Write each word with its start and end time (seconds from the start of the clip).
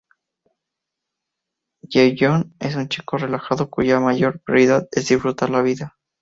Jae 1.87 2.15
Yoon 2.15 2.55
es 2.57 2.75
un 2.75 2.89
chico 2.89 3.17
relajado 3.19 3.69
cuya 3.69 3.99
mayor 3.99 4.39
prioridad 4.39 4.89
es 4.93 5.09
disfrutar 5.09 5.49
de 5.51 5.55
la 5.57 5.61
vida. 5.61 5.99